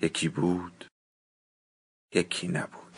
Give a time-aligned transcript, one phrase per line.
[0.00, 0.84] یکی بود
[2.14, 2.92] یکی نبود.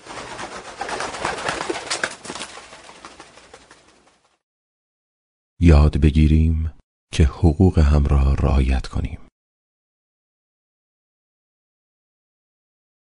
[5.61, 6.73] یاد بگیریم
[7.13, 9.19] که حقوق هم را رعایت کنیم.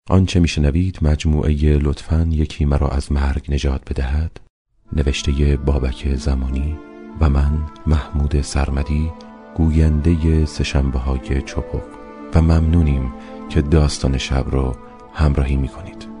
[0.09, 4.39] آنچه میشنوید مجموعه لطفا یکی مرا از مرگ نجات بدهد.
[4.93, 6.79] نوشته بابک زمانی
[7.21, 9.11] و من محمود سرمدی
[9.55, 12.05] گوینده سشنبه های چپق.
[12.35, 13.13] و ممنونیم
[13.49, 14.75] که داستان شب رو
[15.13, 16.15] همراهی می کنید.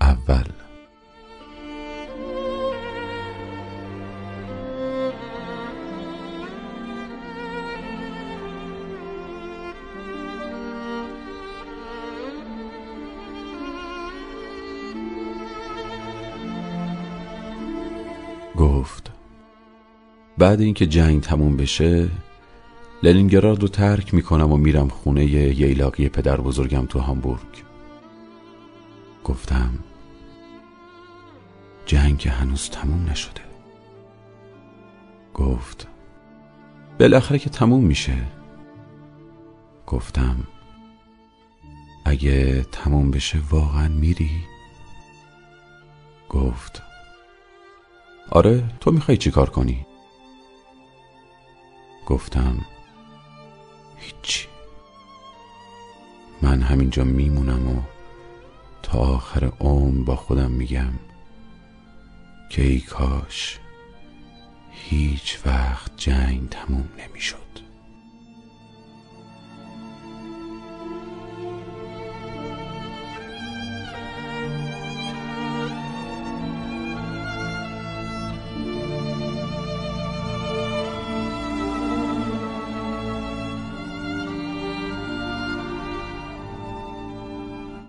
[0.00, 0.65] اول
[18.56, 19.12] گفت
[20.38, 22.08] بعد اینکه جنگ تموم بشه
[23.02, 27.64] لنینگراد رو ترک می‌کنم و میرم خونه ییلاقی پدر بزرگم تو هامبورگ.
[29.24, 29.78] گفتم
[31.86, 33.40] جنگ هنوز تموم نشده.
[35.34, 35.88] گفت
[37.00, 38.16] بالاخره که تموم میشه.
[39.86, 40.36] گفتم
[42.04, 44.30] اگه تموم بشه واقعا میری؟
[46.28, 46.82] گفت
[48.30, 49.86] آره تو می‌خوای چی کار کنی؟
[52.06, 52.64] گفتم
[53.96, 54.48] هیچی
[56.42, 57.82] من همینجا میمونم و
[58.82, 60.92] تا آخر عمر با خودم میگم
[62.50, 63.58] که ای کاش
[64.70, 67.45] هیچ وقت جنگ تموم نمی‌شد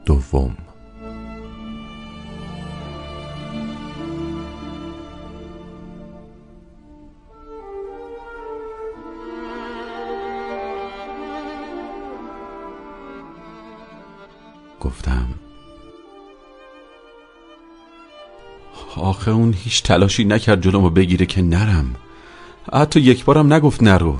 [0.07, 0.57] دوم.
[14.79, 15.27] گفتم
[18.95, 21.95] آخه اون هیچ تلاشی نکرد جلومو بگیره که نرم.
[22.73, 24.17] حتی یک بارم نگفت نرو.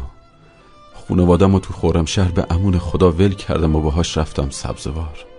[0.93, 5.36] خونوادم و تو خورم شهر به امون خدا ول کردم و باهاش رفتم سبزوار.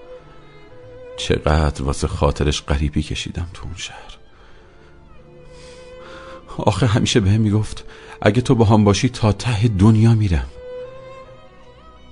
[1.19, 4.19] چقدر واسه خاطرش غریبی کشیدم تو اون شهر.
[6.59, 7.85] آخه همیشه به هم می‌گفت
[8.23, 10.47] اگه تو با هم باشی تا ته دنیا میرم.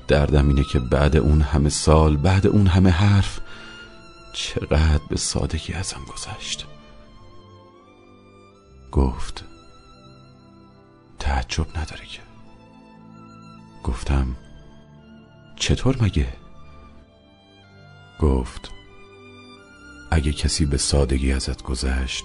[0.09, 3.41] دردم اینه که بعد اون همه سال بعد اون همه حرف
[4.33, 6.67] چقدر به سادگی ازم گذشت.
[8.93, 9.44] گفت
[11.19, 12.21] تعجب نداره که.
[13.84, 14.37] گفتم
[15.56, 16.33] چطور مگه؟
[18.21, 18.75] گفت
[20.11, 22.25] اگه کسی به سادگی ازت گذشت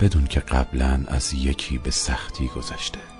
[0.00, 3.19] بدون که قبلا از یکی به سختی گذشته.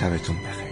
[0.00, 0.69] شبتون بخیر.